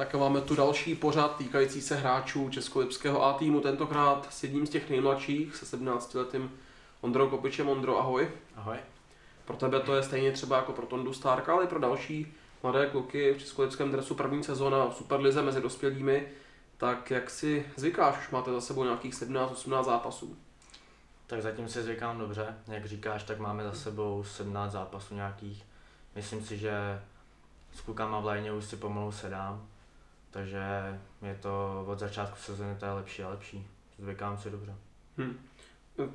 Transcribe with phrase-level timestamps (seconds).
[0.00, 4.70] Tak máme tu další pořad týkající se hráčů Českolipského A týmu, tentokrát s jedním z
[4.70, 6.52] těch nejmladších, se 17 letým
[7.00, 7.68] Ondrou Kopičem.
[7.68, 8.30] Ondro, ahoj.
[8.56, 8.76] Ahoj.
[9.44, 12.86] Pro tebe to je stejně třeba jako pro Tondu Starka, ale i pro další mladé
[12.86, 16.28] kluky v českolipském dresu první sezóna v Superlize mezi dospělými.
[16.76, 20.36] Tak jak si zvykáš, už máte za sebou nějakých 17-18 zápasů?
[21.26, 25.66] Tak zatím si zvykám dobře, jak říkáš, tak máme za sebou 17 zápasů nějakých.
[26.14, 27.02] Myslím si, že
[27.74, 29.66] s klukama v léně už si pomalu sedám,
[30.30, 30.60] takže
[31.22, 33.66] je to od začátku sezóny to je lepší a lepší.
[33.98, 34.74] Zvykám si dobře.
[35.16, 35.38] Hmm.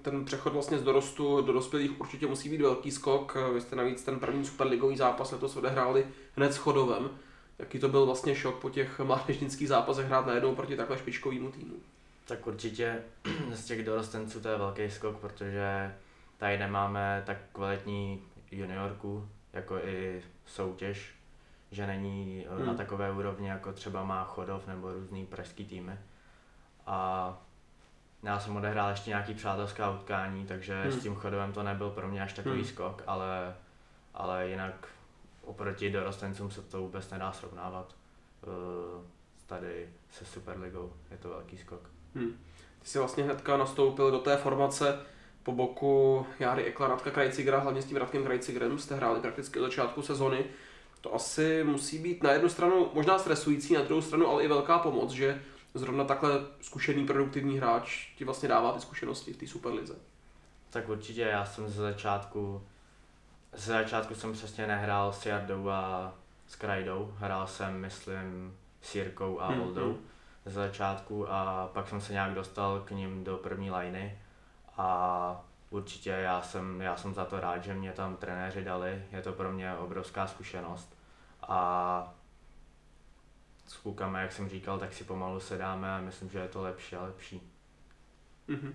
[0.01, 3.37] Ten přechod vlastně z dorostu do dospělých určitě musí být velký skok.
[3.53, 7.09] Vy jste navíc ten první superligový zápas letos odehráli hned s Chodovem.
[7.59, 11.75] Jaký to byl vlastně šok po těch mládežnických zápasech hrát najednou proti takhle špičkovému týmu?
[12.27, 13.03] Tak určitě
[13.53, 15.95] z těch dorostenců to je velký skok, protože
[16.37, 18.21] tady nemáme tak kvalitní
[18.51, 21.15] juniorku, jako i soutěž,
[21.71, 22.65] že není eh, hmm.
[22.65, 25.99] na takové úrovni, jako třeba má Chodov nebo různý pražský týmy.
[26.85, 27.37] A
[28.23, 30.91] já jsem odehrál ještě nějaký přátelská utkání, takže hmm.
[30.91, 32.65] s tím Chodovem to nebyl pro mě až takový hmm.
[32.65, 33.55] skok, ale,
[34.13, 34.87] ale jinak
[35.41, 37.95] oproti dorostencům se to vůbec nedá srovnávat.
[38.47, 39.03] Uh,
[39.45, 41.89] tady se Superligou je to velký skok.
[42.15, 42.31] Hmm.
[42.79, 44.99] Ty jsi vlastně hnedka nastoupil do té formace
[45.43, 49.63] po boku Jary Ekla, Radka Krajcigra, hlavně s tím Radkem Krajcigrem jste hráli prakticky od
[49.63, 50.45] začátku sezony.
[51.05, 54.79] To asi musí být na jednu stranu možná stresující, na druhou stranu ale i velká
[54.79, 55.41] pomoc, že
[55.73, 59.95] zrovna takhle zkušený produktivní hráč ti vlastně dává ty zkušenosti v té Superlize.
[60.69, 62.61] Tak určitě, já jsem ze začátku,
[63.53, 66.13] ze začátku jsem přesně nehrál s Jardou a
[66.47, 69.91] s Krajdou, hrál jsem, myslím, s Jirkou a hmm, Oldou.
[69.91, 70.01] Hmm
[70.45, 74.19] ze začátku a pak jsem se nějak dostal k ním do první liny
[74.77, 79.21] a určitě já jsem, já jsem za to rád, že mě tam trenéři dali, je
[79.21, 80.94] to pro mě obrovská zkušenost
[81.47, 82.13] a
[83.67, 86.95] s klukami, jak jsem říkal, tak si pomalu sedáme a myslím, že je to lepší
[86.95, 87.41] a lepší.
[88.49, 88.71] Mm-hmm.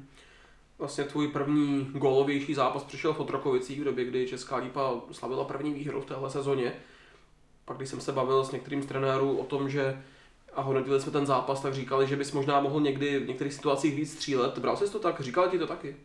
[0.78, 5.74] Vlastně tvůj první gólovější zápas přišel v Otrokovicích v době, kdy Česká lípa slavila první
[5.74, 6.72] výhru v téhle sezóně.
[7.64, 10.02] Pak když jsem se bavil s některým z trenérů o tom, že
[10.54, 13.94] a hodnotili jsme ten zápas, tak říkali, že bys možná mohl někdy v některých situacích
[13.94, 14.58] víc střílet.
[14.58, 15.20] Bral jsi to tak?
[15.20, 15.96] Říkali ti to taky?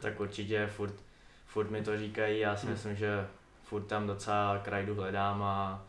[0.00, 0.94] Tak určitě, furt,
[1.46, 2.74] furt mi to říkají, já si hmm.
[2.74, 3.26] myslím, že
[3.64, 5.84] furt tam docela krajdu hledám a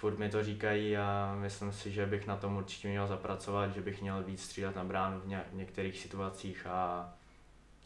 [0.00, 3.80] furt mi to říkají a myslím si, že bych na tom určitě měl zapracovat, že
[3.80, 7.08] bych měl víc střílet na bránu v, ně, v některých situacích a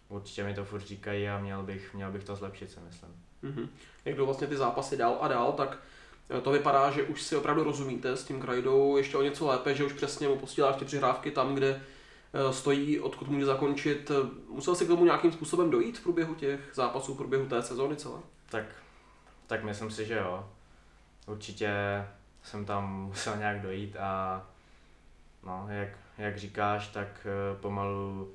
[0.09, 3.11] určitě mi to furt říkají a měl bych, měl bych to zlepšit, si myslím.
[3.45, 3.69] Mm-hmm.
[4.05, 5.79] Jak jdou vlastně ty zápasy dál a dál, tak
[6.39, 9.75] Eh, to vypadá, že už si opravdu rozumíte s tím Krajdou ještě o něco lépe,
[9.75, 11.83] že už přesně mu posíláš ty přihrávky tam, kde
[12.35, 14.11] eh, stojí, odkud může zakončit.
[14.49, 17.97] Musel si k tomu nějakým způsobem dojít v průběhu těch zápasů, v průběhu té sezóny
[17.97, 18.19] celé?
[18.51, 18.65] Tak,
[19.47, 20.49] tak myslím si, že jo.
[21.27, 21.73] Určitě
[22.43, 24.43] jsem tam musel nějak dojít a
[25.43, 25.89] no, jak,
[26.19, 28.33] jak říkáš, tak eh, pomalu,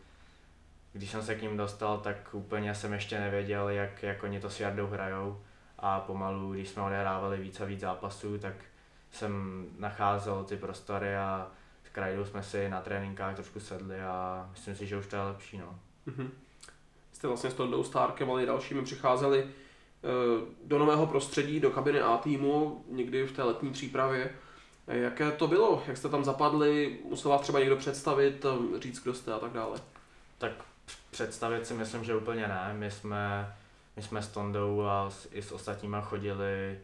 [0.93, 4.49] když jsem se k ním dostal, tak úplně jsem ještě nevěděl, jak, jak oni to
[4.49, 5.41] s Jardou hrajou
[5.79, 8.53] a pomalu, když jsme odehrávali víc a víc zápasů, tak
[9.11, 11.47] jsem nacházel ty prostory a
[11.83, 15.21] s Krajdou jsme si na tréninkách trošku sedli a myslím si, že už to je
[15.21, 15.57] lepší.
[15.57, 15.79] No.
[16.07, 16.29] Mm-hmm.
[17.11, 19.47] Jste vlastně s Tondou Starkem, ale i dalšími přicházeli
[20.63, 24.29] do nového prostředí, do kabiny A týmu, někdy v té letní přípravě.
[24.87, 25.83] Eh, jaké to bylo?
[25.87, 26.99] Jak jste tam zapadli?
[27.09, 29.79] Musel vás třeba někdo představit, eh, říct, kdo jste a tak dále?
[30.37, 30.51] Tak
[31.11, 32.75] představit si myslím, že úplně ne.
[32.77, 33.53] My jsme
[33.95, 36.79] my jsme s Tondou a s, i s ostatníma chodili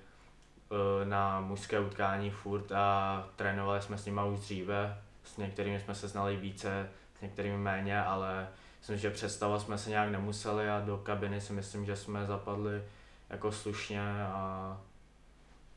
[1.04, 5.02] na mužské utkání furt a trénovali jsme s nimi už dříve.
[5.24, 8.48] S některými jsme se znali více, s některými méně, ale
[8.80, 12.84] myslím, že představovat jsme se nějak nemuseli a do kabiny si myslím, že jsme zapadli
[13.34, 14.82] jako slušně a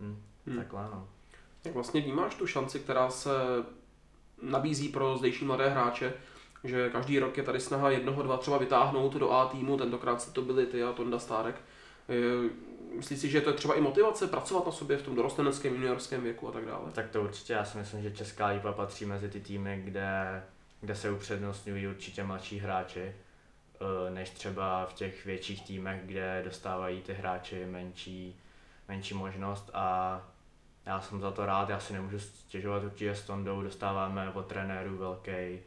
[0.01, 0.57] hm, hmm.
[0.57, 1.09] takhle no.
[1.65, 3.31] Jak vlastně vnímáš tu šanci, která se
[4.43, 6.13] nabízí pro zdejší mladé hráče,
[6.65, 10.33] že každý rok je tady snaha jednoho, dva třeba vytáhnout do A týmu, tentokrát se
[10.33, 11.57] to byli ty a Tonda Stárek.
[12.97, 16.23] Myslíš si, že to je třeba i motivace pracovat na sobě v tom dorosteneckém juniorském
[16.23, 16.93] věku a tak dále?
[16.93, 20.43] Tak to určitě, já si myslím, že Česká lípa patří mezi ty týmy, kde,
[20.81, 23.15] kde se upřednostňují určitě mladší hráči,
[24.11, 28.41] než třeba v těch větších týmech, kde dostávají ty hráči menší,
[28.89, 30.21] menší možnost a
[30.87, 34.97] já jsem za to rád, já si nemůžu stěžovat určitě s Tondou, dostáváme od trenérů
[34.97, 35.59] velký,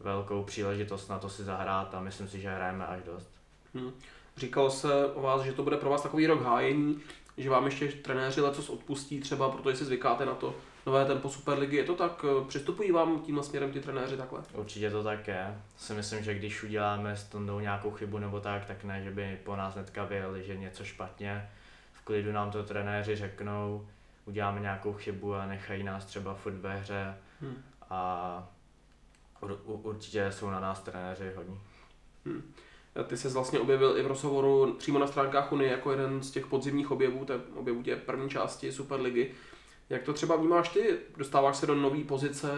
[0.00, 3.30] velkou příležitost na to si zahrát a myslím si, že hrajeme až dost.
[3.74, 3.92] Hmm.
[4.36, 7.00] Říkalo se o vás, že to bude pro vás takový rok hájení,
[7.36, 10.54] že vám ještě trenéři lecos odpustí třeba, protože si zvykáte na to
[10.86, 11.76] nové tempo Superligy.
[11.76, 12.24] Je to tak?
[12.48, 14.40] Přistupují vám tímhle směrem ty trenéři takhle?
[14.54, 15.58] Určitě to tak je.
[15.76, 19.38] Si myslím, že když uděláme s Tondou nějakou chybu nebo tak, tak ne, že by
[19.44, 21.50] po nás netka vyjeli, že něco špatně.
[21.92, 23.86] V klidu nám to trenéři řeknou,
[24.24, 27.62] uděláme nějakou chybu a nechají nás třeba furt ve hře hmm.
[27.90, 28.48] a
[29.40, 31.60] ur, určitě jsou na nás trenéři hodní.
[32.26, 32.52] Hmm.
[33.06, 36.46] Ty se vlastně objevil i v rozhovoru přímo na stránkách Unie jako jeden z těch
[36.46, 39.30] podzimních objevů, té objevů tě první části Superligy.
[39.90, 40.98] Jak to třeba vnímáš ty?
[41.16, 42.48] Dostáváš se do nové pozice,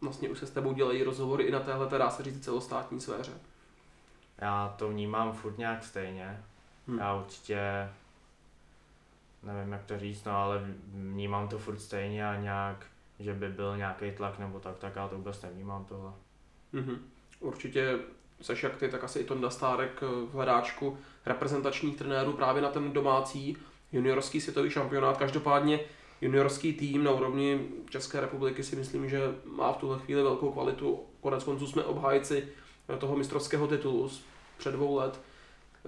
[0.00, 3.32] vlastně už se s tebou dělají rozhovory i na téhle, dá se říct, celostátní sféře.
[4.38, 6.44] Já to vnímám furt nějak stejně.
[6.88, 6.98] Hmm.
[6.98, 7.88] Já určitě
[9.42, 10.64] nevím, jak to říct, no ale
[10.94, 12.86] vnímám to furt stejně a nějak,
[13.20, 16.12] že by byl nějaký tlak nebo tak, tak já to vůbec nevnímám tohle.
[16.74, 16.98] Mm-hmm.
[17.40, 17.98] Určitě
[18.40, 22.92] seš jak ty, tak asi i Tonda Stárek v hledáčku reprezentačních trenérů právě na ten
[22.92, 23.56] domácí
[23.92, 25.16] juniorský světový šampionát.
[25.16, 25.80] Každopádně
[26.24, 31.00] juniorský tým na úrovni České republiky si myslím, že má v tuhle chvíli velkou kvalitu.
[31.20, 32.48] Konec konců jsme obhájci
[32.98, 34.24] toho mistrovského titulu z
[34.58, 35.20] před dvou let.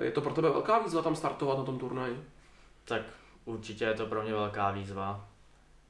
[0.01, 2.25] Je to pro tebe velká výzva tam startovat na tom turnaji?
[2.85, 3.03] Tak
[3.45, 5.29] určitě je to pro mě velká výzva.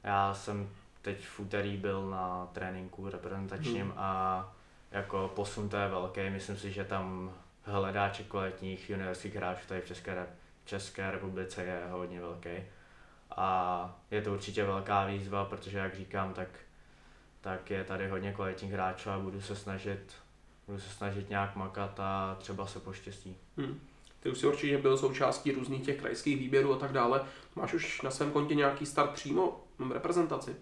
[0.03, 0.69] Já jsem
[1.01, 3.93] teď v úterý byl na tréninku reprezentačním hmm.
[3.97, 4.53] a
[4.91, 6.29] jako posun to je velký.
[6.29, 7.33] Myslím si, že tam
[7.63, 10.27] hledáček kvalitních juniorských hráčů tady v České,
[10.65, 12.49] České republice je hodně velký.
[13.35, 16.49] A je to určitě velká výzva, protože jak říkám, tak,
[17.41, 20.13] tak je tady hodně kvalitních hráčů a budu se snažit
[20.67, 23.37] budu se snažit nějak makat a třeba se poštěstí.
[23.57, 23.79] Hmm.
[24.19, 27.21] Ty už si určitě byl součástí různých těch krajských výběrů a tak dále.
[27.55, 30.55] Máš už na svém kontě nějaký start přímo v reprezentaci?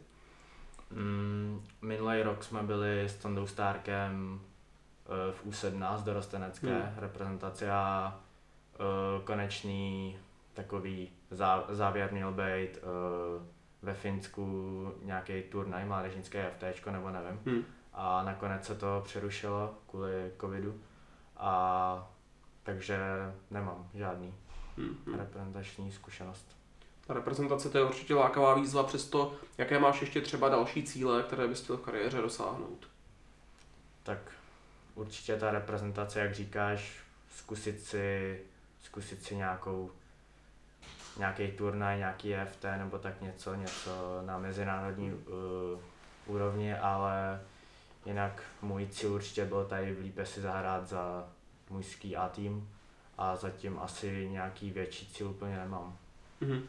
[0.91, 4.41] Mm, minulý rok jsme byli s Tondou Stárkem
[5.05, 6.93] eh, v U17 dorostenecké hmm.
[6.97, 8.19] reprezentaci a
[8.79, 10.17] uh, konečný
[10.55, 13.45] takový zá, závěr měl být uh,
[13.81, 17.39] ve Finsku nějaký turnaj mládežnické FT, nebo nevím.
[17.45, 17.63] Hmm.
[17.93, 20.81] A nakonec se to přerušilo kvůli covidu.
[21.37, 22.11] A
[22.63, 22.99] takže
[23.51, 24.33] nemám žádný
[24.77, 25.15] hmm.
[25.17, 26.57] reprezentační zkušenost.
[27.07, 31.47] Ta reprezentace to je určitě lákavá výzva, přesto jaké máš ještě třeba další cíle, které
[31.47, 32.87] bys chtěl v kariéře dosáhnout?
[34.03, 34.31] Tak
[34.95, 36.99] určitě ta reprezentace, jak říkáš,
[37.29, 38.39] zkusit si,
[38.81, 39.91] zkusit si nějakou
[41.17, 45.79] nějaký turnaj, nějaký FT nebo tak něco, něco na mezinárodní uh,
[46.25, 47.41] úrovni, ale
[48.05, 51.27] jinak můj cíl určitě byl tady v Lípe si zahrát za
[51.69, 52.69] můj ski A tým
[53.17, 55.97] a zatím asi nějaký větší cíl úplně nemám.
[56.41, 56.61] Mm-hmm.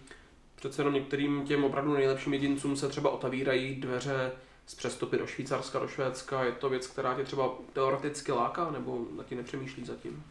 [0.57, 4.33] Přece jenom některým těm opravdu nejlepším jedincům se třeba otevírají dveře
[4.67, 6.45] z přestupy do Švýcarska, do Švédska.
[6.45, 10.25] Je to věc, která tě třeba teoreticky láká, nebo na tím nepřemýšlí zatím?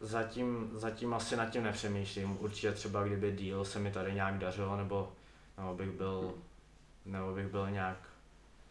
[0.00, 2.36] Zatím, zatím asi nad tím nepřemýšlím.
[2.40, 5.12] Určitě třeba kdyby díl se mi tady nějak dařilo, nebo,
[5.58, 6.34] nebo bych byl,
[7.04, 7.98] nebo bych byl nějak,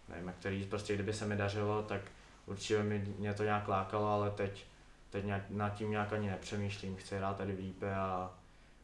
[0.10, 2.02] nevím říct, prostě kdyby se mi dařilo, tak
[2.46, 4.66] určitě mi mě to nějak lákalo, ale teď
[5.14, 8.34] teď nějak, nad tím nějak ani nepřemýšlím, chci hrát tady v a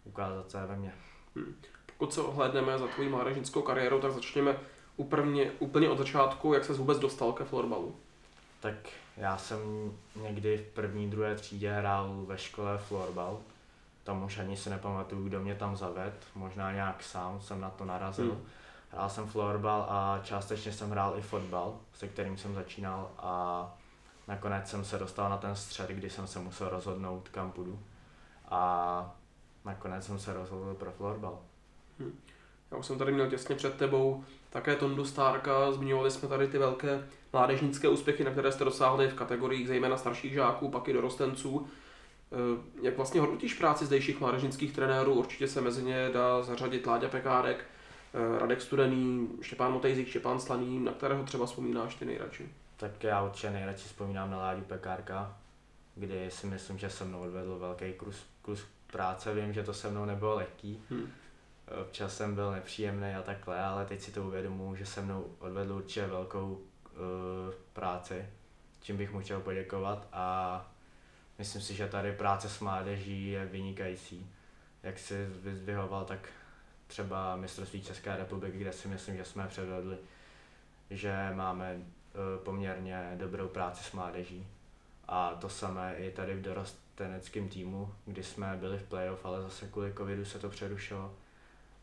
[0.03, 0.93] ukázat se ve mně.
[1.35, 1.55] Hmm.
[1.85, 4.57] Pokud se ohlédneme za tvojí mládežnickou kariéru, tak začněme
[4.97, 7.95] úplně, úplně od začátku, jak se vůbec dostal ke florbalu.
[8.59, 8.75] Tak
[9.17, 9.59] já jsem
[10.15, 13.39] někdy v první, druhé třídě hrál ve škole florbal.
[14.03, 17.85] Tam už ani si nepamatuju, kdo mě tam zaved, možná nějak sám jsem na to
[17.85, 18.31] narazil.
[18.31, 18.45] Hmm.
[18.91, 23.65] Hrál jsem florbal a částečně jsem hrál i fotbal, se kterým jsem začínal a
[24.27, 27.79] nakonec jsem se dostal na ten střed, kdy jsem se musel rozhodnout, kam půjdu.
[28.49, 29.15] A
[29.65, 31.39] nakonec jsem se rozhodl pro florbal.
[31.99, 32.19] Hm.
[32.71, 36.57] Já už jsem tady měl těsně před tebou také Tondu Stárka, zmiňovali jsme tady ty
[36.57, 41.67] velké mládežnické úspěchy, na které jste dosáhli v kategoriích zejména starších žáků, pak i dorostenců.
[42.31, 45.13] Eh, jak vlastně hodnotíš práci zdejších mládežnických trenérů?
[45.13, 47.65] Určitě se mezi ně dá zařadit Láďa Pekárek,
[48.13, 52.49] eh, Radek Studený, Štěpán Motejzik, Štěpán Slaný, na kterého třeba vzpomínáš ty nejradši?
[52.77, 55.37] Tak já určitě nejradši vzpomínám na Láďu Pekárka,
[55.95, 59.33] kdy si myslím, že se mnou odvedl velký kus, kus práce.
[59.33, 60.81] Vím, že to se mnou nebylo lehký.
[60.89, 61.11] Hmm.
[61.81, 65.73] Občas jsem byl nepříjemný a takhle, ale teď si to uvědomuji, že se mnou odvedl
[65.73, 66.59] určitě velkou uh,
[67.73, 68.25] práci,
[68.81, 70.65] čím bych mu chtěl poděkovat a
[71.37, 74.31] myslím si, že tady práce s mládeží je vynikající.
[74.83, 76.29] Jak si vyzdvihoval, tak
[76.87, 79.97] třeba mistrovství České republiky, kde si myslím, že jsme předvedli,
[80.89, 81.81] že máme
[82.13, 84.47] Eh, poměrně dobrou práci s mládeží.
[85.07, 89.67] A to samé i tady v dorosteneckém týmu, kdy jsme byli v playoff, ale zase
[89.67, 91.13] kvůli covidu se to přerušilo.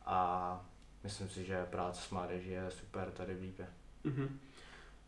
[0.06, 0.60] A
[1.04, 3.66] myslím si, že práce s mládeží je super tady v Lípě.
[4.04, 4.28] Mm-hmm.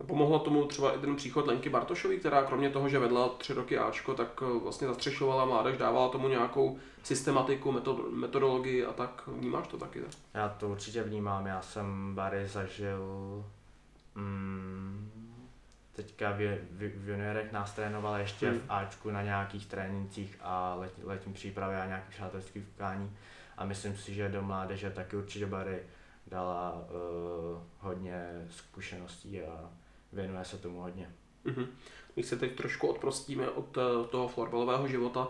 [0.06, 3.78] Pomohlo tomu třeba i ten příchod Lenky Bartošový, která kromě toho, že vedla tři roky
[3.78, 7.74] Ačko, tak eh, vlastně zastřešovala mládež, dávala tomu nějakou systematiku,
[8.10, 9.22] metodologii a tak.
[9.26, 10.00] Vnímáš to taky?
[10.00, 10.10] Tak?
[10.34, 11.46] Já to určitě vnímám.
[11.46, 13.44] Já jsem Bary zažil
[14.14, 15.10] mm,
[15.92, 18.58] teďka v, v, v juniorech nás trénoval ještě hmm.
[18.58, 23.16] v Ačku na nějakých trénincích a let, letní přípravě a nějakých přátelských utkání.
[23.58, 25.82] A myslím si, že do mládeže taky určitě Bary
[26.26, 29.70] dala uh, hodně zkušeností a
[30.12, 31.10] věnuje se tomu hodně.
[31.46, 31.66] Mm-hmm.
[32.14, 35.28] Když se teď trošku odprostíme od uh, toho florbalového života,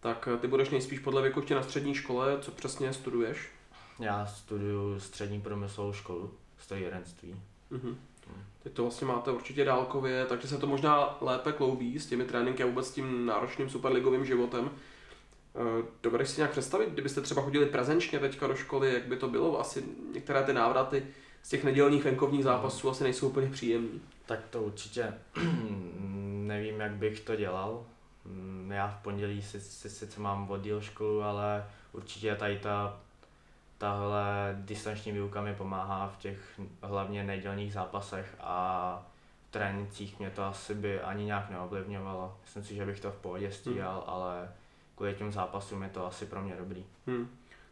[0.00, 3.50] tak ty budeš nejspíš podle věku ještě na střední škole, co přesně studuješ?
[3.98, 7.36] Já studuju střední průmyslovou školu, strojírenství.
[7.72, 7.94] Mm-hmm.
[8.62, 12.62] Teď to vlastně máte určitě dálkově, takže se to možná lépe kloubí s těmi tréninky
[12.62, 14.70] a vůbec s tím náročným superligovým životem.
[15.56, 19.28] Eh, dovedeš si nějak představit, kdybyste třeba chodili prezenčně teďka do školy, jak by to
[19.28, 19.60] bylo?
[19.60, 19.84] Asi
[20.14, 21.06] některé ty návraty
[21.42, 23.98] z těch nedělních venkovních zápasů asi nejsou úplně příjemné.
[24.26, 25.14] Tak to určitě
[26.46, 27.84] nevím, jak bych to dělal.
[28.24, 33.00] Mm, já v pondělí si, si, sice mám oddíl školu, ale určitě tady ta
[33.78, 39.06] tahle distanční výuka mi pomáhá v těch hlavně nedělních zápasech a
[39.48, 42.38] v trénincích mě to asi by ani nějak neovlivňovalo.
[42.42, 44.14] Myslím si, že bych to v pohodě stíhal, hmm.
[44.14, 44.48] ale
[44.96, 46.84] kvůli těm zápasům je to asi pro mě dobrý.
[47.06, 47.28] Hmm.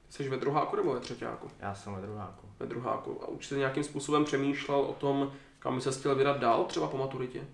[0.07, 1.51] Ty jsi ve druháku nebo ve třetíku?
[1.61, 2.49] Já jsem ve druháku.
[2.59, 3.25] Ve druháku.
[3.25, 6.89] A už jsi nějakým způsobem přemýšlel o tom, kam by se chtěl vydat dál, třeba
[6.89, 7.47] po maturitě?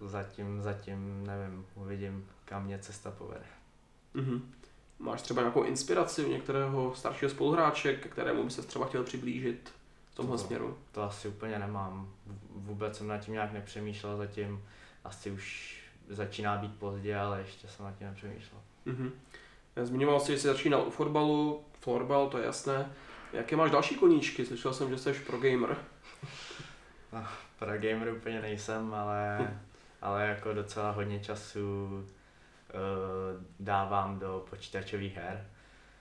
[0.00, 3.46] Zatím, zatím nevím, uvidím, kam mě cesta povede.
[4.14, 4.40] Mm-hmm.
[4.98, 9.72] Máš třeba nějakou inspiraci u některého staršího spoluhráče, ke kterému by se třeba chtěl přiblížit
[10.10, 10.78] v tomhle to, směru?
[10.92, 12.08] To asi úplně nemám.
[12.50, 14.64] Vůbec jsem nad tím nějak nepřemýšlel zatím.
[15.04, 15.76] Asi už
[16.08, 18.60] začíná být pozdě, ale ještě jsem nad tím nepřemýšlel.
[18.86, 19.10] Mm-hmm.
[19.76, 22.92] Zmiňoval jsi, že jsi začínal u fotbalu, florbal, to je jasné.
[23.32, 24.46] Jaké máš další koníčky?
[24.46, 25.76] Slyšel jsem, že jsi pro gamer.
[27.12, 27.26] No,
[27.58, 29.50] pro gamer úplně nejsem, ale,
[30.02, 32.02] ale jako docela hodně času uh,
[33.60, 35.46] dávám do počítačových her.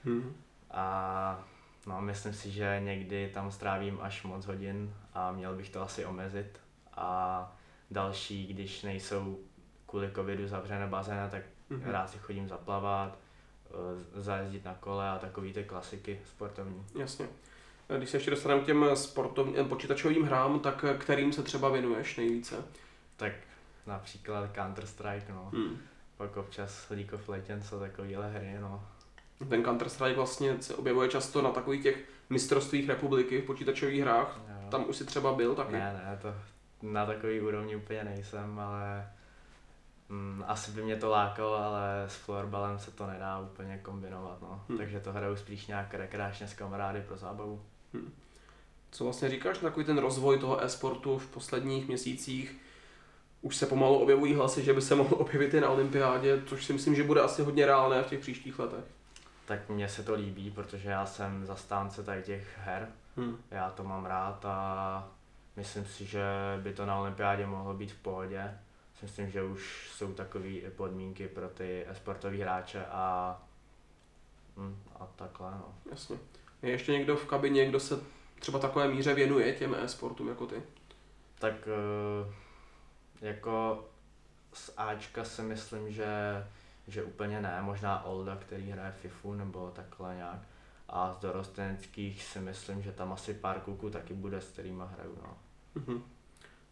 [0.03, 0.35] Hmm.
[0.71, 1.45] A
[1.85, 6.05] no, myslím si, že někdy tam strávím až moc hodin a měl bych to asi
[6.05, 6.59] omezit.
[6.93, 7.57] A
[7.91, 9.39] další, když nejsou
[9.87, 11.91] kvůli covidu zavřené bazény, tak mm-hmm.
[11.91, 13.17] rád si chodím zaplavat,
[13.69, 16.85] uh, zajezdit na kole a takový ty klasiky sportovní.
[16.95, 17.27] Jasně.
[17.97, 22.55] Když se ještě dostaneme k těm sportovním, počítačovým hrám, tak kterým se třeba věnuješ nejvíce?
[23.17, 23.33] Tak
[23.85, 25.51] například Counter-Strike, no.
[25.53, 25.77] Hmm
[26.17, 28.83] pak občas League of Legends a takovéhle hry, no.
[29.49, 34.39] Ten Counter-Strike vlastně se objevuje často na takových těch mistrovstvích republiky v počítačových hrách.
[34.49, 34.69] Jo.
[34.69, 35.73] Tam už si třeba byl taky?
[35.73, 36.35] Ne, ne, to
[36.81, 39.09] na takový úrovni úplně nejsem, ale
[40.09, 44.63] mm, asi by mě to lákalo, ale s florbalem se to nedá úplně kombinovat, no.
[44.69, 44.77] Hmm.
[44.77, 47.61] Takže to hraju spíš nějak rekreačně s kamarády pro zábavu.
[47.93, 48.13] Hmm.
[48.91, 52.61] Co vlastně říkáš na takový ten rozvoj toho e-sportu v posledních měsících?
[53.41, 56.73] už se pomalu objevují hlasy, že by se mohl objevit i na olympiádě, což si
[56.73, 58.85] myslím, že bude asi hodně reálné v těch příštích letech.
[59.45, 62.87] Tak mně se to líbí, protože já jsem zastánce tady těch her.
[63.17, 63.37] Hmm.
[63.51, 65.07] Já to mám rád a
[65.55, 66.23] myslím si, že
[66.61, 68.57] by to na olympiádě mohlo být v pohodě.
[69.01, 73.37] Myslím, že už jsou takové podmínky pro ty sportové hráče a,
[74.57, 75.51] hm, a takhle.
[75.51, 75.75] No.
[75.91, 76.17] Jasně.
[76.61, 77.99] Je ještě někdo v kabině, kdo se
[78.39, 80.63] třeba takové míře věnuje těm e-sportům jako ty?
[81.39, 82.33] Tak uh,
[83.21, 83.85] jako
[84.53, 86.07] z Ačka si myslím, že,
[86.87, 90.39] že úplně ne, možná Olda, který hraje FIFU nebo takhle nějak.
[90.89, 95.17] A z dorosteneckých si myslím, že tam asi pár kluků taky bude, s kterýma hraju.
[95.23, 95.37] No.
[95.81, 96.01] Mm-hmm.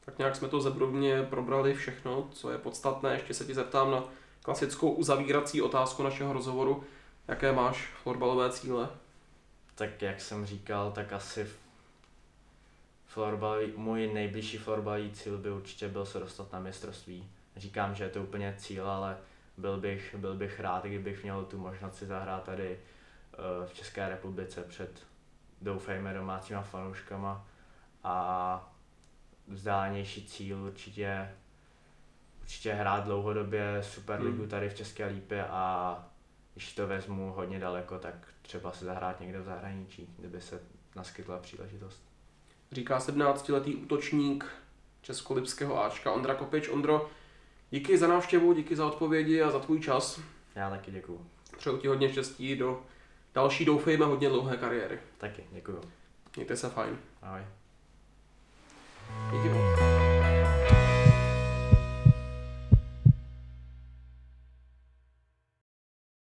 [0.06, 3.14] Tak nějak jsme to zebrubně probrali všechno, co je podstatné.
[3.14, 4.04] Ještě se ti zeptám na
[4.42, 6.84] klasickou uzavírací otázku našeho rozhovoru.
[7.28, 8.90] Jaké máš florbalové cíle?
[9.76, 11.48] Tak jak jsem říkal, tak asi
[13.06, 17.30] florbalový, můj nejbližší florbalový cíl by určitě byl se dostat na mistrovství.
[17.56, 19.18] Říkám, že je to úplně cíl, ale
[19.58, 24.10] byl bych, byl bych rád, kdybych měl tu možnost si zahrát tady uh, v České
[24.10, 25.06] republice před,
[25.62, 27.48] doufejme, domácíma fanouškama
[28.04, 28.75] a
[29.48, 31.32] vzdálenější cíl určitě
[32.42, 34.50] určitě hrát dlouhodobě Superligu hmm.
[34.50, 36.06] tady v České Lípě a
[36.54, 40.62] když to vezmu hodně daleko, tak třeba se zahrát někde v zahraničí, kdyby se
[40.96, 42.16] naskytla příležitost
[42.72, 44.46] říká 17-letý útočník
[45.02, 46.70] Českolipského Ačka Ondra Kopič.
[46.70, 47.10] Ondro,
[47.72, 50.20] díky za návštěvu, díky za odpovědi a za tvůj čas.
[50.56, 51.26] Já taky děkuju.
[51.58, 52.84] Přeju ti hodně štěstí do
[53.34, 55.00] další, doufejme, hodně dlouhé kariéry.
[55.18, 55.82] Taky, děkuju.
[56.36, 56.98] Mějte se fajn.
[57.22, 57.42] Ahoj.
[59.32, 59.75] Идем.